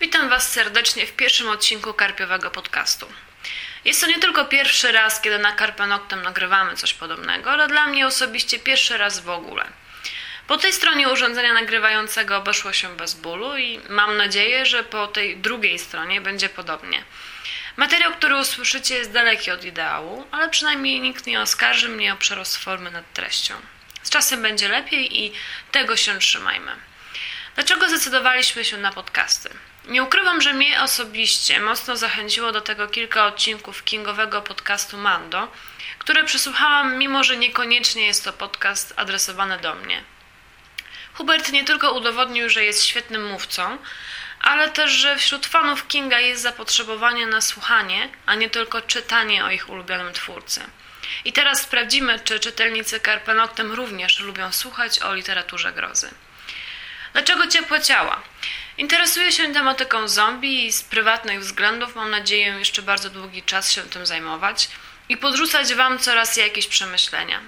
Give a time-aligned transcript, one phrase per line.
[0.00, 3.06] Witam Was serdecznie w pierwszym odcinku Karpiowego Podcastu.
[3.84, 7.86] Jest to nie tylko pierwszy raz, kiedy na Carpe Noctem nagrywamy coś podobnego, ale dla
[7.86, 9.66] mnie osobiście pierwszy raz w ogóle.
[10.46, 15.36] Po tej stronie urządzenia nagrywającego obeszło się bez bólu i mam nadzieję, że po tej
[15.36, 17.02] drugiej stronie będzie podobnie.
[17.76, 22.56] Materiał, który usłyszycie jest daleki od ideału, ale przynajmniej nikt nie oskarży mnie o przerost
[22.56, 23.54] formy nad treścią.
[24.02, 25.32] Z czasem będzie lepiej i
[25.72, 26.72] tego się trzymajmy.
[27.54, 29.50] Dlaczego zdecydowaliśmy się na podcasty?
[29.86, 35.52] Nie ukrywam, że mnie osobiście mocno zachęciło do tego kilka odcinków kingowego podcastu Mando,
[35.98, 40.02] które przesłuchałam, mimo że niekoniecznie jest to podcast adresowany do mnie.
[41.14, 43.78] Hubert nie tylko udowodnił, że jest świetnym mówcą,
[44.40, 49.50] ale też, że wśród fanów Kinga jest zapotrzebowanie na słuchanie, a nie tylko czytanie o
[49.50, 50.60] ich ulubionym twórcy.
[51.24, 56.10] I teraz sprawdzimy, czy czytelnicy Carpe Noctem również lubią słuchać o literaturze grozy.
[57.12, 58.22] Dlaczego ciepłe ciała?
[58.78, 63.82] Interesuję się tematyką zombie i z prywatnych względów mam nadzieję jeszcze bardzo długi czas się
[63.82, 64.68] tym zajmować
[65.08, 67.40] i podrzucać Wam coraz jakieś przemyślenia.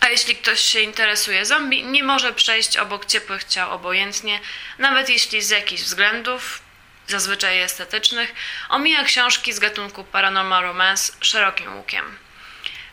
[0.00, 4.40] A jeśli ktoś się interesuje zombie, nie może przejść obok ciepłych ciał obojętnie,
[4.78, 6.60] nawet jeśli z jakichś względów,
[7.06, 8.34] zazwyczaj estetycznych,
[8.68, 12.18] omija książki z gatunku Paranormal Romance szerokim łukiem.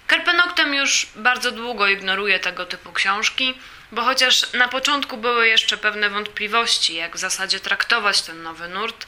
[0.07, 3.53] Karpenoktem już bardzo długo ignoruje tego typu książki,
[3.91, 9.07] bo chociaż na początku były jeszcze pewne wątpliwości, jak w zasadzie traktować ten nowy nurt,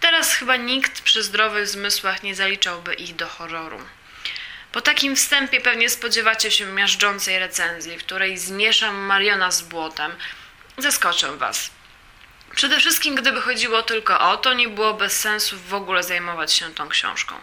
[0.00, 3.80] teraz chyba nikt przy zdrowych zmysłach nie zaliczałby ich do horroru.
[4.72, 10.12] Po takim wstępie pewnie spodziewacie się miażdżącej recenzji, w której zmieszam Mariona z błotem.
[10.78, 11.70] Zaskoczę Was.
[12.54, 16.74] Przede wszystkim, gdyby chodziło tylko o to, nie było bez sensu w ogóle zajmować się
[16.74, 17.34] tą książką.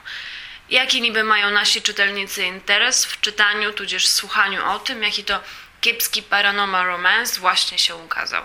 [0.70, 5.40] Jaki niby mają nasi czytelnicy interes w czytaniu, tudzież słuchaniu o tym, jaki to
[5.82, 8.44] kiepski paranormal romance właśnie się ukazał.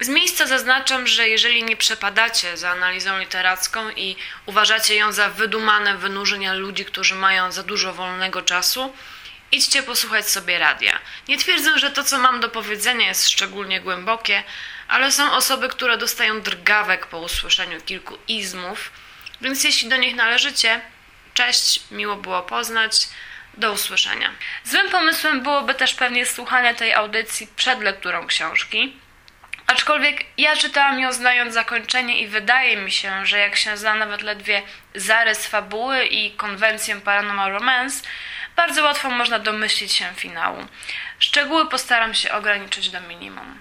[0.00, 5.96] Z miejsca zaznaczam, że jeżeli nie przepadacie za analizą literacką i uważacie ją za wydumane
[5.96, 8.92] wynurzenia ludzi, którzy mają za dużo wolnego czasu,
[9.52, 10.98] idźcie posłuchać sobie radia.
[11.28, 14.42] Nie twierdzę, że to, co mam do powiedzenia, jest szczególnie głębokie,
[14.88, 18.92] ale są osoby, które dostają drgawek po usłyszeniu kilku izmów,
[19.40, 20.80] więc jeśli do nich należycie,
[21.34, 23.08] cześć, miło było poznać.
[23.54, 24.30] Do usłyszenia.
[24.64, 28.96] Złym pomysłem byłoby też pewnie słuchanie tej audycji przed lekturą książki.
[29.66, 34.22] Aczkolwiek ja czytałam ją znając zakończenie i wydaje mi się, że jak się zna nawet
[34.22, 34.62] ledwie
[34.94, 38.04] zarys fabuły i konwencję Paranormal Romance,
[38.56, 40.66] bardzo łatwo można domyślić się finału.
[41.18, 43.60] Szczegóły postaram się ograniczyć do minimum.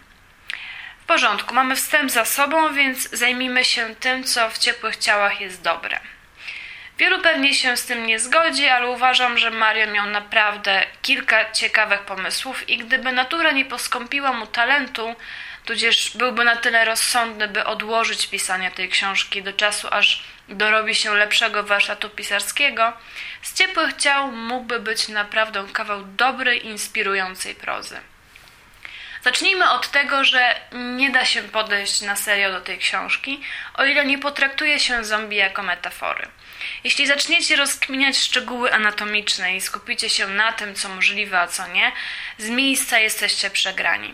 [1.02, 5.62] W porządku, mamy wstęp za sobą, więc zajmijmy się tym, co w ciepłych ciałach jest
[5.62, 6.00] dobre.
[7.02, 12.02] Wielu pewnie się z tym nie zgodzi, ale uważam, że Marion miał naprawdę kilka ciekawych
[12.02, 15.16] pomysłów i gdyby natura nie poskąpiła mu talentu,
[15.66, 21.16] tudzież byłby na tyle rozsądny, by odłożyć pisanie tej książki do czasu, aż dorobi się
[21.16, 22.94] lepszego warsztatu pisarskiego,
[23.42, 28.00] z ciepłych ciał mógłby być naprawdę kawał dobrej, inspirującej prozy.
[29.24, 33.42] Zacznijmy od tego, że nie da się podejść na serio do tej książki,
[33.74, 36.28] o ile nie potraktuje się zombie jako metafory.
[36.84, 41.92] Jeśli zaczniecie rozkminiać szczegóły anatomiczne i skupicie się na tym, co możliwe, a co nie,
[42.38, 44.14] z miejsca jesteście przegrani.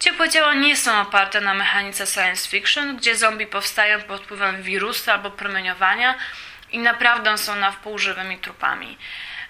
[0.00, 5.12] Ciepłe ciała nie są oparte na mechanice science fiction, gdzie zombie powstają pod wpływem wirusa
[5.12, 6.14] albo promieniowania
[6.72, 8.98] i naprawdę są na wpół żywymi trupami.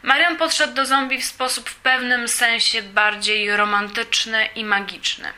[0.02, 5.32] Marion podszedł do zombie w sposób w pewnym sensie bardziej romantyczny i magiczny.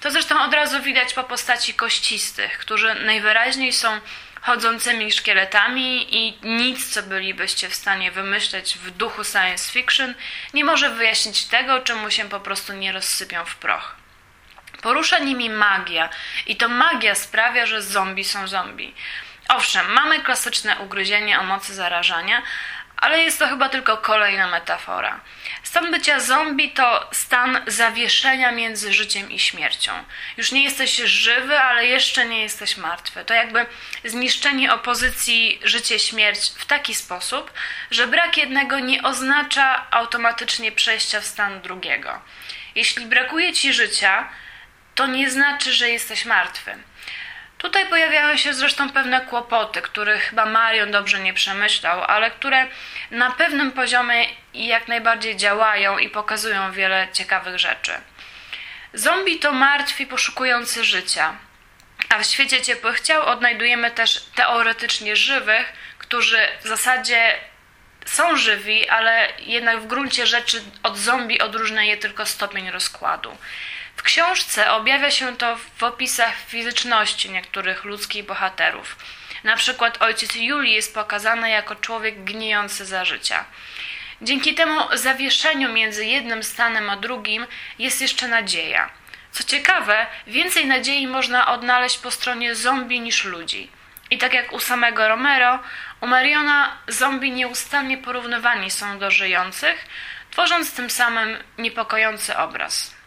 [0.00, 4.00] To zresztą od razu widać po postaci kościstych, którzy najwyraźniej są
[4.48, 10.14] chodzącymi szkieletami i nic, co bylibyście w stanie wymyśleć w duchu science fiction,
[10.54, 13.96] nie może wyjaśnić tego, czemu się po prostu nie rozsypią w proch.
[14.82, 16.08] Porusza nimi magia
[16.46, 18.94] i to magia sprawia, że zombie są zombie.
[19.48, 22.42] Owszem, mamy klasyczne ugryzienie o mocy zarażania,
[23.00, 25.20] ale jest to chyba tylko kolejna metafora.
[25.62, 29.92] Stan bycia zombie to stan zawieszenia między życiem i śmiercią.
[30.36, 33.24] Już nie jesteś żywy, ale jeszcze nie jesteś martwy.
[33.24, 33.66] To jakby
[34.04, 37.52] zniszczenie opozycji życie-śmierć w taki sposób,
[37.90, 42.20] że brak jednego nie oznacza automatycznie przejścia w stan drugiego.
[42.74, 44.28] Jeśli brakuje ci życia,
[44.94, 46.74] to nie znaczy, że jesteś martwy.
[47.58, 52.66] Tutaj pojawiają się zresztą pewne kłopoty, których chyba Marion dobrze nie przemyślał, ale które
[53.10, 57.92] na pewnym poziomie jak najbardziej działają i pokazują wiele ciekawych rzeczy.
[58.94, 61.36] Zombie to martwi poszukujący życia,
[62.08, 67.34] a w świecie ciepłych ciał odnajdujemy też teoretycznie żywych, którzy w zasadzie
[68.04, 73.36] są żywi, ale jednak w gruncie rzeczy od zombie odróżnia je tylko stopień rozkładu.
[73.98, 78.96] W książce objawia się to w opisach fizyczności niektórych ludzkich bohaterów.
[79.44, 83.44] Na przykład ojciec Julii jest pokazany jako człowiek gnijący za życia.
[84.22, 87.46] Dzięki temu zawieszeniu między jednym stanem a drugim
[87.78, 88.90] jest jeszcze nadzieja.
[89.32, 93.70] Co ciekawe, więcej nadziei można odnaleźć po stronie zombie niż ludzi.
[94.10, 95.58] I tak jak u samego Romero,
[96.00, 99.86] u Mariona zombie nieustannie porównywani są do żyjących,
[100.30, 102.97] tworząc tym samym niepokojący obraz.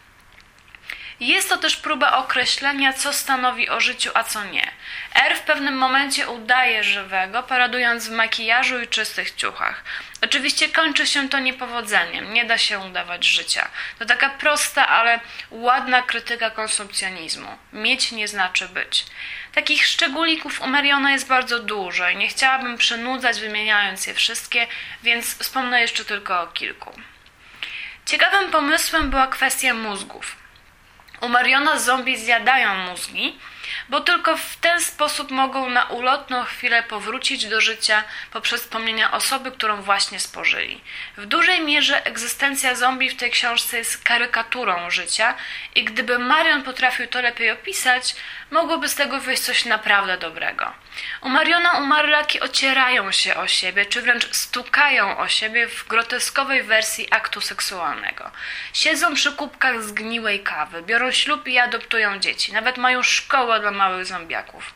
[1.22, 4.70] Jest to też próba określenia, co stanowi o życiu, a co nie.
[5.14, 9.84] R w pewnym momencie udaje żywego, paradując w makijażu i czystych ciuchach.
[10.22, 13.68] Oczywiście kończy się to niepowodzeniem, nie da się udawać życia.
[13.98, 15.20] To taka prosta, ale
[15.50, 17.58] ładna krytyka konsumpcjonizmu.
[17.72, 19.06] Mieć nie znaczy być.
[19.54, 24.66] Takich szczególików u Mariona jest bardzo dużo i nie chciałabym przynudzać wymieniając je wszystkie,
[25.02, 26.92] więc wspomnę jeszcze tylko o kilku.
[28.06, 30.41] Ciekawym pomysłem była kwestia mózgów.
[31.22, 33.38] U Mariona zombie zjadają mózgi,
[33.88, 39.52] bo tylko w ten sposób mogą na ulotną chwilę powrócić do życia poprzez wspomnienia osoby,
[39.52, 40.80] którą właśnie spożyli.
[41.16, 45.34] W dużej mierze egzystencja zombie w tej książce jest karykaturą życia
[45.74, 48.14] i gdyby Marion potrafił to lepiej opisać,
[48.50, 50.72] mogłoby z tego wyjść coś naprawdę dobrego.
[51.20, 57.08] U Mariona umarlaki ocierają się o siebie, czy wręcz stukają o siebie w groteskowej wersji
[57.10, 58.30] aktu seksualnego.
[58.72, 62.52] Siedzą przy kubkach zgniłej kawy, biorą ślub i adoptują dzieci.
[62.52, 64.74] Nawet mają szkołę dla małych zombiaków.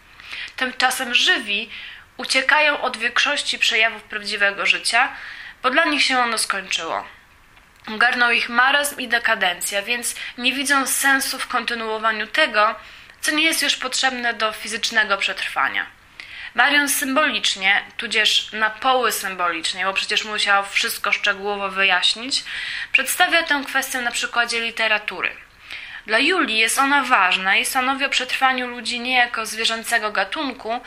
[0.56, 1.70] Tymczasem żywi
[2.16, 5.08] uciekają od większości przejawów prawdziwego życia,
[5.62, 7.04] bo dla nich się ono skończyło.
[7.88, 12.74] Garną ich marazm i dekadencja, więc nie widzą sensu w kontynuowaniu tego,
[13.20, 15.86] co nie jest już potrzebne do fizycznego przetrwania.
[16.54, 22.44] Marion symbolicznie, tudzież na poły symbolicznie, bo przecież musiał wszystko szczegółowo wyjaśnić,
[22.92, 25.45] przedstawia tę kwestię na przykładzie literatury.
[26.06, 30.80] Dla Julii jest ona ważna i stanowi o przetrwaniu ludzi nie jako zwierzęcego gatunku,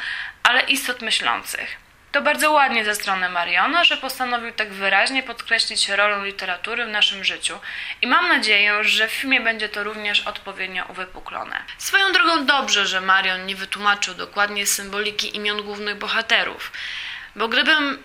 [0.44, 1.78] ale istot myślących.
[2.12, 7.24] To bardzo ładnie ze strony Mariona, że postanowił tak wyraźnie podkreślić rolę literatury w naszym
[7.24, 7.60] życiu
[8.02, 11.64] i mam nadzieję, że w filmie będzie to również odpowiednio uwypuklone.
[11.78, 16.72] Swoją drogą dobrze, że Marion nie wytłumaczył dokładnie symboliki imion głównych bohaterów,
[17.36, 18.04] bo gdybym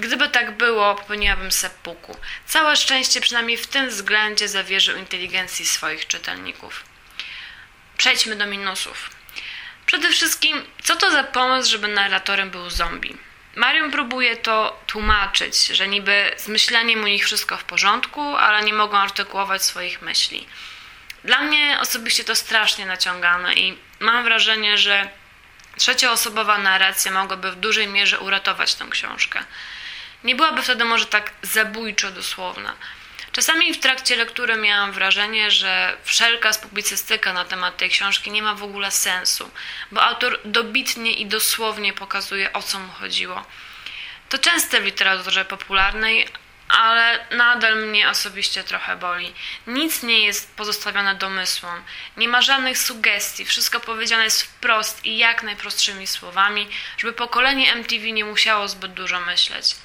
[0.00, 2.16] Gdyby tak było, popełniłabym sepuku.
[2.46, 6.84] Całe szczęście przynajmniej w tym względzie zawierzył inteligencji swoich czytelników.
[7.96, 9.10] Przejdźmy do minusów.
[9.86, 13.16] Przede wszystkim, co to za pomysł, żeby narratorem był zombie?
[13.56, 18.74] Marion próbuje to tłumaczyć, że niby z myśleniem u nich wszystko w porządku, ale nie
[18.74, 20.46] mogą artykułować swoich myśli.
[21.24, 25.10] Dla mnie osobiście to strasznie naciągane i mam wrażenie, że
[25.76, 29.44] trzecioosobowa narracja mogłaby w dużej mierze uratować tę książkę.
[30.24, 32.74] Nie byłaby wtedy może tak zabójczo dosłowna.
[33.32, 38.54] Czasami w trakcie lektury miałam wrażenie, że wszelka publicystyka na temat tej książki nie ma
[38.54, 39.50] w ogóle sensu,
[39.90, 43.46] bo autor dobitnie i dosłownie pokazuje o co mu chodziło.
[44.28, 46.28] To częste w literaturze popularnej,
[46.68, 49.34] ale nadal mnie osobiście trochę boli.
[49.66, 51.82] Nic nie jest pozostawione domysłom,
[52.16, 56.68] nie ma żadnych sugestii, wszystko powiedziane jest wprost i jak najprostszymi słowami,
[56.98, 59.76] żeby pokolenie MTV nie musiało zbyt dużo myśleć.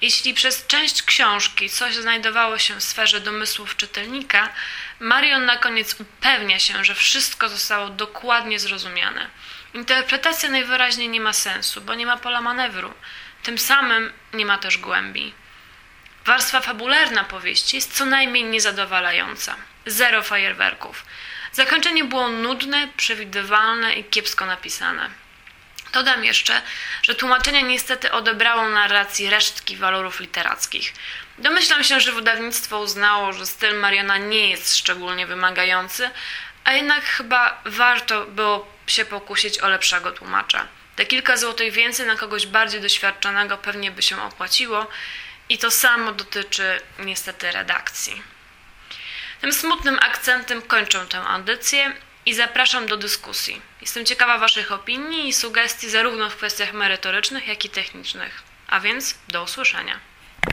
[0.00, 4.48] Jeśli przez część książki coś znajdowało się w sferze domysłów czytelnika,
[5.00, 9.26] Marion na koniec upewnia się, że wszystko zostało dokładnie zrozumiane.
[9.74, 12.94] Interpretacja najwyraźniej nie ma sensu, bo nie ma pola manewru.
[13.42, 15.34] Tym samym nie ma też głębi.
[16.24, 19.56] Warstwa fabularna powieści jest co najmniej niezadowalająca.
[19.86, 21.04] Zero fajerwerków.
[21.52, 25.23] Zakończenie było nudne, przewidywalne i kiepsko napisane.
[25.94, 26.62] Dodam jeszcze,
[27.02, 30.94] że tłumaczenie niestety odebrało narracji resztki walorów literackich.
[31.38, 36.10] Domyślam się, że wydawnictwo uznało, że styl Mariana nie jest szczególnie wymagający,
[36.64, 40.66] a jednak chyba warto było się pokusić o lepszego tłumacza.
[40.96, 44.86] Te kilka złotych więcej na kogoś bardziej doświadczonego pewnie by się opłaciło
[45.48, 48.22] i to samo dotyczy niestety redakcji.
[49.40, 51.92] Tym smutnym akcentem kończę tę audycję
[52.26, 53.62] i zapraszam do dyskusji.
[53.80, 58.42] Jestem ciekawa Waszych opinii i sugestii zarówno w kwestiach merytorycznych, jak i technicznych.
[58.66, 60.00] A więc do usłyszenia.